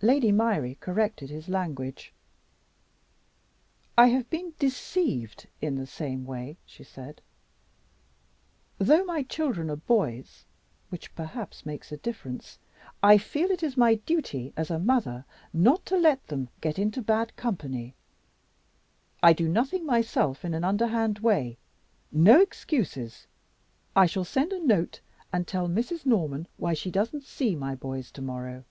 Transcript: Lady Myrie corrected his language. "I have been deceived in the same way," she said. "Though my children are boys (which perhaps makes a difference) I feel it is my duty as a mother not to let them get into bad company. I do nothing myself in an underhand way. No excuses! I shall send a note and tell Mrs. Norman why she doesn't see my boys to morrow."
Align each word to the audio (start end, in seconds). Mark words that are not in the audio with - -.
Lady 0.00 0.30
Myrie 0.30 0.78
corrected 0.78 1.28
his 1.28 1.48
language. 1.48 2.14
"I 3.96 4.06
have 4.10 4.30
been 4.30 4.54
deceived 4.60 5.48
in 5.60 5.74
the 5.74 5.88
same 5.88 6.24
way," 6.24 6.56
she 6.64 6.84
said. 6.84 7.20
"Though 8.78 9.02
my 9.04 9.24
children 9.24 9.68
are 9.70 9.74
boys 9.74 10.44
(which 10.88 11.12
perhaps 11.16 11.66
makes 11.66 11.90
a 11.90 11.96
difference) 11.96 12.60
I 13.02 13.18
feel 13.18 13.50
it 13.50 13.64
is 13.64 13.76
my 13.76 13.96
duty 13.96 14.52
as 14.56 14.70
a 14.70 14.78
mother 14.78 15.24
not 15.52 15.84
to 15.86 15.96
let 15.96 16.24
them 16.28 16.48
get 16.60 16.78
into 16.78 17.02
bad 17.02 17.34
company. 17.34 17.96
I 19.20 19.32
do 19.32 19.48
nothing 19.48 19.84
myself 19.84 20.44
in 20.44 20.54
an 20.54 20.62
underhand 20.62 21.18
way. 21.18 21.58
No 22.12 22.40
excuses! 22.40 23.26
I 23.96 24.06
shall 24.06 24.22
send 24.24 24.52
a 24.52 24.64
note 24.64 25.00
and 25.32 25.44
tell 25.44 25.66
Mrs. 25.68 26.06
Norman 26.06 26.46
why 26.56 26.72
she 26.72 26.92
doesn't 26.92 27.24
see 27.24 27.56
my 27.56 27.74
boys 27.74 28.12
to 28.12 28.22
morrow." 28.22 28.62